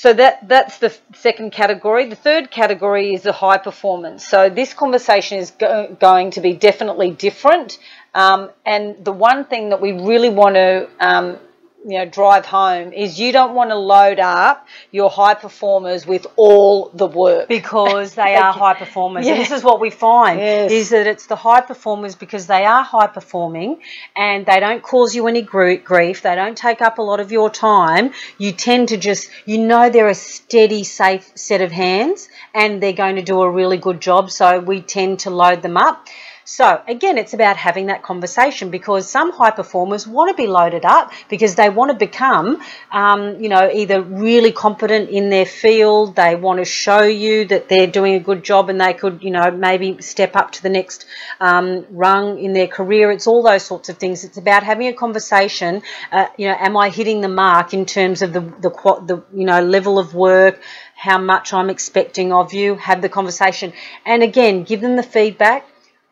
So 0.01 0.13
that 0.13 0.47
that's 0.47 0.77
the 0.77 0.97
second 1.13 1.51
category. 1.51 2.05
The 2.05 2.15
third 2.15 2.51
category 2.51 3.13
is 3.13 3.23
the 3.23 3.33
high 3.33 3.57
performance. 3.57 4.25
So 4.25 4.49
this 4.49 4.73
conversation 4.73 5.39
is 5.39 5.51
go- 5.51 5.93
going 5.99 6.31
to 6.31 6.39
be 6.39 6.53
definitely 6.53 7.11
different. 7.11 7.79
Um, 8.13 8.49
and 8.65 9.03
the 9.03 9.11
one 9.11 9.43
thing 9.43 9.71
that 9.71 9.81
we 9.81 9.91
really 9.91 10.29
want 10.29 10.55
to 10.55 10.87
um, 11.01 11.37
you 11.85 11.97
know 11.97 12.05
drive 12.05 12.45
home 12.45 12.91
is 12.91 13.19
you 13.19 13.31
don't 13.31 13.55
want 13.55 13.69
to 13.69 13.75
load 13.75 14.19
up 14.19 14.67
your 14.91 15.09
high 15.09 15.33
performers 15.33 16.05
with 16.05 16.27
all 16.35 16.89
the 16.93 17.07
work 17.07 17.47
because 17.47 18.15
they 18.15 18.35
are 18.43 18.51
high 18.51 18.73
performers 18.73 19.25
yeah. 19.25 19.33
and 19.33 19.41
this 19.41 19.51
is 19.51 19.63
what 19.63 19.79
we 19.79 19.89
find 19.89 20.39
yes. 20.39 20.71
is 20.71 20.89
that 20.89 21.07
it's 21.07 21.27
the 21.27 21.37
high 21.37 21.61
performers 21.61 22.15
because 22.15 22.47
they 22.47 22.65
are 22.65 22.83
high 22.83 23.07
performing 23.07 23.79
and 24.15 24.45
they 24.45 24.59
don't 24.59 24.83
cause 24.83 25.15
you 25.15 25.27
any 25.27 25.41
grief 25.41 26.21
they 26.21 26.35
don't 26.35 26.57
take 26.57 26.81
up 26.81 26.97
a 26.97 27.01
lot 27.01 27.21
of 27.21 27.31
your 27.31 27.49
time 27.49 28.11
you 28.37 28.51
tend 28.51 28.89
to 28.89 28.97
just 28.97 29.29
you 29.45 29.57
know 29.57 29.89
they're 29.89 30.09
a 30.09 30.15
steady 30.15 30.83
safe 30.83 31.31
set 31.35 31.61
of 31.61 31.71
hands 31.71 32.27
and 32.53 32.83
they're 32.83 32.91
going 32.91 33.15
to 33.15 33.21
do 33.21 33.41
a 33.41 33.49
really 33.49 33.77
good 33.77 34.01
job 34.01 34.29
so 34.29 34.59
we 34.59 34.81
tend 34.81 35.19
to 35.19 35.29
load 35.29 35.61
them 35.61 35.77
up 35.77 36.07
so 36.51 36.81
again, 36.87 37.19
it's 37.19 37.35
about 37.35 37.57
having 37.57 37.85
that 37.85 38.01
conversation 38.01 38.71
because 38.71 39.07
some 39.07 39.31
high 39.31 39.51
performers 39.51 40.07
want 40.07 40.29
to 40.29 40.33
be 40.33 40.47
loaded 40.47 40.83
up 40.83 41.11
because 41.29 41.53
they 41.53 41.69
want 41.69 41.91
to 41.91 41.95
become, 41.95 42.59
um, 42.91 43.39
you 43.39 43.49
know, 43.49 43.69
either 43.71 44.01
really 44.01 44.51
competent 44.51 45.11
in 45.11 45.29
their 45.29 45.45
field. 45.45 46.15
They 46.15 46.33
want 46.33 46.57
to 46.57 46.65
show 46.65 47.03
you 47.03 47.45
that 47.45 47.69
they're 47.69 47.85
doing 47.85 48.15
a 48.15 48.19
good 48.19 48.43
job 48.43 48.71
and 48.71 48.81
they 48.81 48.93
could, 48.95 49.21
you 49.21 49.29
know, 49.29 49.51
maybe 49.51 50.01
step 50.01 50.35
up 50.35 50.53
to 50.53 50.63
the 50.63 50.69
next 50.69 51.05
um, 51.39 51.85
rung 51.91 52.39
in 52.39 52.53
their 52.53 52.65
career. 52.65 53.11
It's 53.11 53.27
all 53.27 53.43
those 53.43 53.61
sorts 53.61 53.89
of 53.89 53.97
things. 53.97 54.23
It's 54.23 54.39
about 54.39 54.63
having 54.63 54.87
a 54.87 54.93
conversation. 54.93 55.83
Uh, 56.11 56.25
you 56.35 56.47
know, 56.47 56.55
am 56.59 56.75
I 56.75 56.89
hitting 56.89 57.21
the 57.21 57.29
mark 57.29 57.75
in 57.75 57.85
terms 57.85 58.23
of 58.23 58.33
the 58.33 58.39
the, 58.39 58.71
the 59.05 59.23
you 59.31 59.45
know 59.45 59.61
level 59.61 59.99
of 59.99 60.15
work? 60.15 60.59
how 60.95 61.17
much 61.17 61.53
I'm 61.53 61.69
expecting 61.69 62.33
of 62.33 62.53
you, 62.53 62.75
have 62.75 63.01
the 63.01 63.07
conversation. 63.07 63.71
And 64.05 64.21
again, 64.21 64.65
give 64.65 64.81
them 64.81 64.97
the 64.97 65.03
feedback 65.03 65.65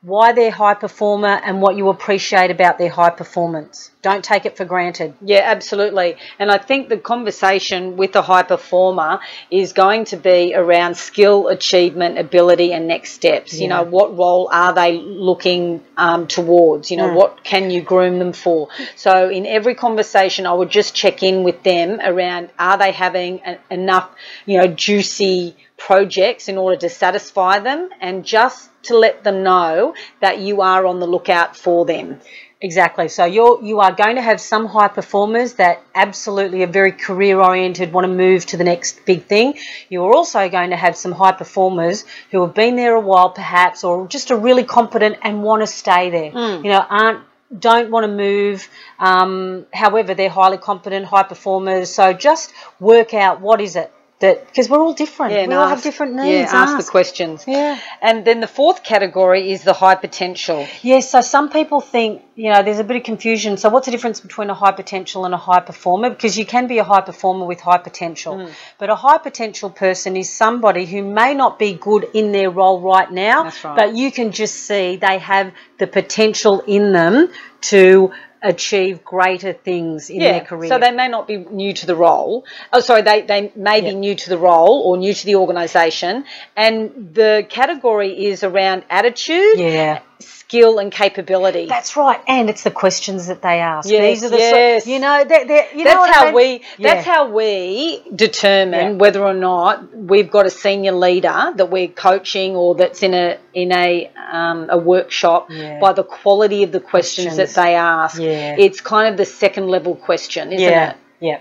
why 0.08 0.32
they're 0.32 0.50
high 0.50 0.74
performer 0.74 1.28
and 1.44 1.62
what 1.62 1.76
you 1.76 1.90
appreciate 1.90 2.50
about 2.50 2.78
their 2.78 2.90
high 2.90 3.10
performance. 3.10 3.92
Don't 4.02 4.24
take 4.24 4.46
it 4.46 4.56
for 4.56 4.64
granted. 4.64 5.14
Yeah, 5.20 5.42
absolutely. 5.44 6.16
And 6.40 6.50
I 6.50 6.58
think 6.60 6.88
the 6.88 6.98
conversation 6.98 7.98
with 7.98 8.14
the 8.14 8.22
high 8.22 8.44
performer 8.44 9.20
is 9.52 9.74
going 9.74 10.06
to 10.06 10.16
be 10.16 10.54
around 10.56 10.96
skill, 10.96 11.50
achievement, 11.50 12.18
ability, 12.18 12.72
and 12.72 12.88
next 12.88 13.12
steps. 13.14 13.54
Yeah. 13.54 13.64
You 13.64 13.68
know, 13.68 13.84
what 13.84 14.18
role 14.18 14.50
are 14.50 14.74
they 14.74 14.98
looking 14.98 15.84
um, 15.98 16.28
towards? 16.28 16.90
You 16.90 16.96
know, 16.96 17.10
mm. 17.10 17.16
what 17.16 17.44
can 17.44 17.70
you 17.70 17.82
groom 17.82 18.18
them 18.18 18.32
for? 18.32 18.70
So, 18.96 19.30
in 19.30 19.46
every 19.46 19.76
conversation, 19.76 20.46
I 20.46 20.54
would 20.54 20.70
just 20.70 20.96
check 20.96 21.22
in 21.22 21.44
with 21.44 21.64
them 21.64 22.00
around 22.02 22.50
are 22.58 22.78
they 22.78 22.94
having 22.94 23.42
a, 23.46 23.60
enough, 23.70 24.10
you 24.46 24.58
know, 24.58 24.68
juicy 24.68 25.58
projects 25.78 26.50
in 26.50 26.58
order 26.58 26.76
to 26.78 26.90
satisfy 26.90 27.60
them 27.60 27.90
and 28.02 28.26
just 28.26 28.70
to 28.84 28.98
let 28.98 29.24
them 29.24 29.44
know 29.44 29.94
that 30.22 30.40
you 30.40 30.62
are 30.62 30.86
on 30.86 31.00
the 31.00 31.08
lookout 31.08 31.56
for 31.56 31.86
them. 31.86 32.20
Exactly. 32.60 33.08
So 33.08 33.26
you're 33.26 33.64
you 33.64 33.82
are 33.82 33.92
going 33.92 34.16
to 34.16 34.22
have 34.22 34.42
some 34.42 34.66
high 34.66 34.88
performers 34.88 35.54
that 35.54 35.84
absolutely 35.94 36.64
are 36.64 36.68
very 36.68 36.92
career 36.92 37.40
oriented, 37.40 37.94
want 37.94 38.06
to 38.06 38.14
move 38.14 38.48
to 38.48 38.58
the 38.58 38.64
next 38.64 39.06
big 39.06 39.26
thing. 39.26 39.60
You're 39.90 40.12
also 40.12 40.50
going 40.50 40.72
to 40.72 40.76
have 40.76 40.98
some 40.98 41.12
high 41.12 41.34
performers 41.34 42.04
who 42.32 42.42
have 42.42 42.56
been 42.56 42.76
there 42.76 42.96
a 42.96 43.00
while, 43.00 43.30
perhaps, 43.30 43.84
or 43.84 44.08
just 44.08 44.32
are 44.32 44.38
really 44.38 44.64
competent 44.64 45.18
and 45.22 45.44
want 45.44 45.62
to 45.62 45.68
stay 45.68 46.10
there. 46.10 46.32
Mm. 46.32 46.64
You 46.64 46.72
know, 46.72 46.84
aren't 46.90 47.24
don't 47.60 47.92
want 47.92 48.06
to 48.06 48.12
move. 48.12 48.68
Um, 49.00 49.68
however, 49.72 50.16
they're 50.16 50.30
highly 50.30 50.58
competent, 50.58 51.06
high 51.06 51.24
performers. 51.24 51.94
So 51.94 52.12
just 52.12 52.54
work 52.80 53.14
out 53.14 53.40
what 53.40 53.62
is 53.62 53.76
it 53.76 53.92
that 54.20 54.48
because 54.48 54.70
we're 54.70 54.80
all 54.80 54.94
different. 54.94 55.34
Yeah, 55.34 55.48
we 55.48 55.54
all 55.54 55.64
ask, 55.64 55.76
have 55.76 55.84
different 55.84 56.16
needs. 56.16 56.52
Yeah, 56.52 56.62
ask, 56.62 56.74
ask, 56.74 56.86
the 56.86 56.92
questions. 56.92 57.44
Yeah. 57.48 57.80
And 58.02 58.26
then 58.26 58.40
the 58.40 58.48
fourth 58.48 58.84
category 58.84 59.52
is 59.52 59.64
the 59.64 59.74
high 59.74 59.96
potential. 59.96 60.68
Yes. 60.82 61.12
So 61.12 61.22
some 61.22 61.50
people 61.50 61.82
think 61.82 62.24
you 62.36 62.52
know 62.52 62.64
there's 62.64 62.80
a 62.80 62.84
bit 62.84 62.98
of 62.98 63.04
confusion. 63.04 63.58
So 63.58 63.70
what's 63.70 63.86
the 63.86 63.92
difference 63.92 64.20
between 64.20 64.50
a 64.50 64.56
high 64.56 64.72
potential 64.72 65.26
and 65.26 65.34
a 65.34 65.38
high 65.38 65.60
performer? 65.60 66.10
Because 66.10 66.38
you 66.38 66.46
can 66.46 66.68
be 66.68 66.80
a 66.80 66.84
high 66.84 67.02
performer 67.02 67.46
with 67.46 67.60
high 67.60 67.78
potential, 67.78 68.36
mm. 68.36 68.52
but 68.80 68.90
a 68.90 68.96
high 68.96 69.20
potential 69.20 69.70
person 69.70 70.18
is 70.18 70.34
somebody 70.34 70.86
who 70.86 71.04
may 71.04 71.36
not 71.36 71.60
be 71.60 71.74
good 71.74 72.08
in 72.14 72.32
their 72.32 72.50
role 72.50 72.82
right 72.82 73.12
now, 73.12 73.44
right. 73.44 73.76
but 73.76 73.96
you 73.96 74.12
can 74.12 74.32
just 74.32 74.56
see 74.56 74.96
they 74.96 75.20
have 75.20 75.54
the 75.78 75.88
potential 75.88 76.62
in 76.62 76.92
them 76.92 77.30
to 77.62 78.12
achieve 78.48 79.04
greater 79.04 79.54
things 79.54 80.10
in 80.10 80.22
yeah, 80.22 80.34
their 80.34 80.42
career. 80.42 80.70
So 80.70 80.80
they 80.80 80.92
may 80.92 81.08
not 81.08 81.28
be 81.28 81.38
new 81.38 81.74
to 81.74 81.86
the 81.86 81.96
role. 81.96 82.46
Oh, 82.72 82.80
sorry, 82.80 83.02
they, 83.02 83.22
they 83.22 83.52
may 83.56 83.82
yeah. 83.82 83.90
be 83.90 83.96
new 83.96 84.16
to 84.16 84.30
the 84.30 84.38
role 84.38 84.82
or 84.86 84.98
new 84.98 85.14
to 85.14 85.26
the 85.26 85.36
organisation. 85.36 86.26
And 86.56 87.14
the 87.14 87.46
category 87.50 88.26
is 88.28 88.44
around 88.44 88.84
attitude. 88.90 89.60
Yeah 89.60 90.02
skill 90.48 90.80
and 90.80 90.92
capability. 90.92 91.66
That's 91.66 91.98
right, 91.98 92.22
and 92.28 92.50
it's 92.50 92.64
the 92.64 92.72
questions 92.72 93.28
that 93.28 93.42
they 93.42 93.60
ask. 93.60 93.90
Yes, 93.90 94.02
These 94.02 94.24
are 94.24 94.30
the 94.30 94.38
yes. 94.38 94.86
So, 94.86 94.90
you 94.90 95.00
know, 95.00 95.26
they're, 95.28 95.46
they're, 95.46 95.68
you 95.76 95.84
that's 95.84 96.16
how 96.16 96.22
I 96.22 96.26
mean? 96.26 96.36
we 96.36 96.62
yeah. 96.78 96.94
that's 96.94 97.06
how 97.06 97.30
we 97.30 98.02
determine 98.16 98.92
yeah. 98.92 98.92
whether 98.92 99.24
or 99.24 99.34
not 99.34 99.94
we've 99.94 100.32
got 100.32 100.46
a 100.46 100.50
senior 100.50 100.94
leader 100.94 101.54
that 101.56 101.70
we're 101.70 101.90
coaching 101.90 102.56
or 102.56 102.76
that's 102.76 103.04
in 103.04 103.14
a 103.14 103.38
in 103.54 103.74
a 103.74 104.10
um, 104.32 104.68
a 104.70 104.78
workshop 104.78 105.48
yeah. 105.50 105.80
by 105.80 105.92
the 105.92 106.04
quality 106.04 106.64
of 106.64 106.72
the 106.72 106.80
questions, 106.80 107.36
questions. 107.36 107.54
that 107.54 107.62
they 107.62 107.76
ask. 107.76 108.20
It's 108.20 108.80
kind 108.80 109.10
of 109.12 109.18
the 109.18 109.26
second 109.26 109.68
level 109.68 109.96
question, 109.96 110.54
isn't 110.54 110.68
it? 110.68 110.98
Yeah. 111.20 111.40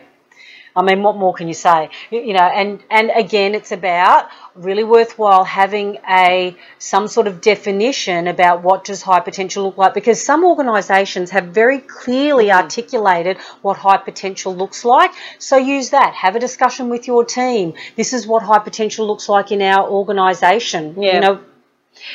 I 0.76 0.83
mean, 0.83 1.02
what 1.02 1.16
more 1.16 1.33
can 1.33 1.49
you 1.49 1.54
say? 1.54 1.88
You 2.11 2.35
know, 2.35 2.40
and 2.40 2.83
and 2.90 3.11
again, 3.14 3.54
it's 3.54 3.73
about 3.73 4.28
really 4.54 4.85
worthwhile 4.85 5.45
having 5.45 5.99
a 6.09 6.54
some 6.78 7.09
sort 7.09 7.26
of 7.26 7.40
definition 7.40 8.26
about 8.26 8.62
what 8.62 8.85
does 8.85 9.00
high 9.02 9.21
potential 9.21 9.64
look 9.64 9.78
like 9.78 9.95
because 9.95 10.23
some 10.23 10.45
organisations 10.45 11.30
have 11.30 11.47
very 11.47 11.78
clearly 11.78 12.47
mm-hmm. 12.47 12.62
articulated 12.62 13.38
what 13.62 13.78
high 13.78 13.97
potential 13.97 14.54
looks 14.54 14.85
like. 14.85 15.12
So 15.38 15.56
use 15.56 15.90
that. 15.90 16.14
Have 16.14 16.37
a 16.37 16.40
discussion 16.40 16.90
with 16.90 17.06
your 17.06 17.25
team. 17.25 17.75
This 17.97 18.12
is 18.12 18.26
what 18.26 18.42
high 18.42 18.59
potential 18.59 19.06
looks 19.06 19.28
like 19.28 19.52
in 19.52 19.62
our 19.62 19.88
organisation. 19.88 21.00
Yeah. 21.00 21.14
You 21.14 21.21
know, 21.21 21.40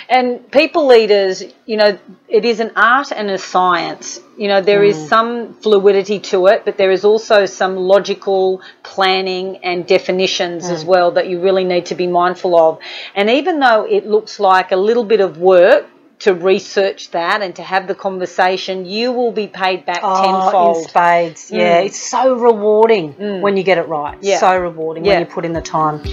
and 0.10 0.50
people 0.52 0.88
leaders, 0.88 1.44
you 1.66 1.78
know, 1.78 1.98
it 2.28 2.46
is 2.46 2.60
an 2.60 2.72
art 2.76 3.12
and 3.12 3.30
a 3.30 3.38
science. 3.38 4.20
You 4.38 4.48
know, 4.48 4.62
there 4.62 4.82
mm. 4.82 4.90
is 4.90 5.10
some 5.10 5.54
fluidity 5.56 6.20
to 6.20 6.48
it, 6.48 6.66
but 6.66 6.78
there 6.78 6.92
is 6.92 7.06
also 7.06 7.46
some 7.46 7.76
logical 7.76 8.62
planning 8.84 9.58
and 9.58 9.86
definitions 9.86 10.66
mm. 10.66 10.72
as 10.72 10.86
well 10.86 11.12
that 11.12 11.28
you 11.28 11.42
really 11.42 11.64
need 11.64 11.88
to 11.88 11.96
be 11.96 12.08
mindful 12.08 12.56
of. 12.56 12.80
And 13.16 13.30
even 13.30 13.60
though 13.60 13.86
it 13.86 14.06
looks 14.06 14.40
like 14.40 14.72
a 14.72 14.78
little 14.78 15.06
bit 15.06 15.20
of 15.20 15.38
work 15.38 15.88
to 16.20 16.36
research 16.36 17.10
that 17.12 17.42
and 17.42 17.56
to 17.56 17.64
have 17.64 17.88
the 17.88 17.96
conversation, 17.96 18.86
you 18.86 19.12
will 19.12 19.32
be 19.32 19.48
paid 19.48 19.86
back 19.86 20.02
oh, 20.04 20.24
tenfold. 20.24 20.78
In 20.78 20.90
spades, 20.90 21.52
yeah. 21.52 21.82
Mm. 21.82 21.86
It's 21.88 21.98
so 21.98 22.36
rewarding 22.36 23.14
mm. 23.16 23.42
when 23.42 23.58
you 23.58 23.64
get 23.64 23.78
it 23.80 23.88
right. 23.88 24.18
Yeah. 24.22 24.40
So 24.40 24.58
rewarding 24.58 25.04
yeah. 25.04 25.14
when 25.14 25.20
you 25.22 25.34
put 25.34 25.46
in 25.46 25.54
the 25.54 25.62
time. 25.62 26.04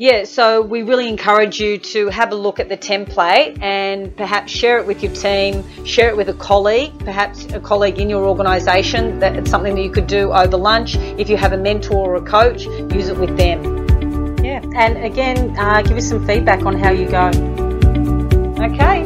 Yeah, 0.00 0.24
so 0.24 0.62
we 0.62 0.80
really 0.82 1.10
encourage 1.10 1.60
you 1.60 1.76
to 1.76 2.08
have 2.08 2.32
a 2.32 2.34
look 2.34 2.58
at 2.58 2.70
the 2.70 2.76
template 2.78 3.60
and 3.60 4.16
perhaps 4.16 4.50
share 4.50 4.78
it 4.78 4.86
with 4.86 5.02
your 5.02 5.12
team, 5.12 5.62
share 5.84 6.08
it 6.08 6.16
with 6.16 6.30
a 6.30 6.32
colleague, 6.32 6.98
perhaps 7.00 7.44
a 7.52 7.60
colleague 7.60 7.98
in 7.98 8.08
your 8.08 8.24
organisation. 8.24 9.18
That 9.18 9.36
it's 9.36 9.50
something 9.50 9.74
that 9.74 9.82
you 9.82 9.90
could 9.90 10.06
do 10.06 10.32
over 10.32 10.56
lunch. 10.56 10.96
If 10.96 11.28
you 11.28 11.36
have 11.36 11.52
a 11.52 11.58
mentor 11.58 11.96
or 11.96 12.14
a 12.14 12.22
coach, 12.22 12.64
use 12.64 13.08
it 13.08 13.18
with 13.18 13.36
them. 13.36 14.38
Yeah, 14.42 14.62
and 14.74 14.96
again, 15.04 15.54
uh, 15.58 15.82
give 15.82 15.98
us 15.98 16.08
some 16.08 16.26
feedback 16.26 16.64
on 16.64 16.78
how 16.78 16.92
you 16.92 17.06
go. 17.06 17.26
Okay. 18.64 19.04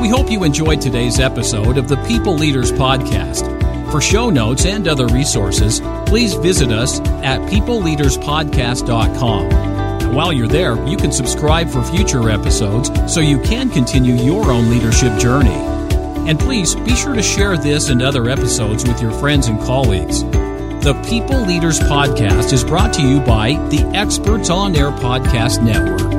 We 0.00 0.08
hope 0.08 0.30
you 0.30 0.44
enjoyed 0.44 0.80
today's 0.80 1.20
episode 1.20 1.76
of 1.76 1.88
the 1.88 2.02
People 2.06 2.36
Leaders 2.36 2.72
Podcast. 2.72 3.51
For 3.92 4.00
show 4.00 4.30
notes 4.30 4.64
and 4.64 4.88
other 4.88 5.06
resources, 5.06 5.82
please 6.06 6.32
visit 6.32 6.72
us 6.72 6.98
at 7.22 7.42
peopleleaderspodcast.com. 7.42 10.14
While 10.14 10.32
you're 10.32 10.48
there, 10.48 10.82
you 10.88 10.96
can 10.96 11.12
subscribe 11.12 11.68
for 11.68 11.82
future 11.82 12.30
episodes 12.30 12.90
so 13.12 13.20
you 13.20 13.38
can 13.42 13.68
continue 13.68 14.14
your 14.14 14.50
own 14.50 14.70
leadership 14.70 15.18
journey. 15.18 15.50
And 16.26 16.40
please 16.40 16.74
be 16.74 16.96
sure 16.96 17.14
to 17.14 17.22
share 17.22 17.58
this 17.58 17.90
and 17.90 18.00
other 18.00 18.30
episodes 18.30 18.88
with 18.88 19.02
your 19.02 19.12
friends 19.12 19.48
and 19.48 19.60
colleagues. 19.60 20.22
The 20.22 20.98
People 21.06 21.44
Leaders 21.44 21.78
Podcast 21.78 22.54
is 22.54 22.64
brought 22.64 22.94
to 22.94 23.02
you 23.02 23.20
by 23.20 23.56
the 23.68 23.82
Experts 23.94 24.48
on 24.48 24.74
Air 24.74 24.90
Podcast 24.90 25.62
Network. 25.62 26.11